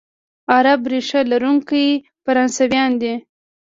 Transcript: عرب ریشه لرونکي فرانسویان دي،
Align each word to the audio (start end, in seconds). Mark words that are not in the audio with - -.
عرب 0.55 0.81
ریشه 0.91 1.21
لرونکي 1.31 1.85
فرانسویان 2.23 2.91
دي، 3.01 3.13